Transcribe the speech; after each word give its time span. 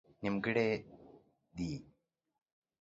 نيمګړئ 0.23 0.65
دي 1.55 1.71